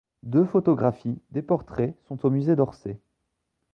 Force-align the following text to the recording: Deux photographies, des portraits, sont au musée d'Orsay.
Deux 0.23 0.45
photographies, 0.45 1.21
des 1.29 1.43
portraits, 1.43 1.95
sont 2.07 2.25
au 2.25 2.31
musée 2.31 2.55
d'Orsay. 2.55 2.99